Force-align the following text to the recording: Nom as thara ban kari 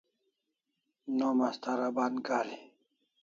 Nom 1.17 1.37
as 1.47 1.57
thara 1.63 1.87
ban 1.95 2.13
kari 2.27 2.57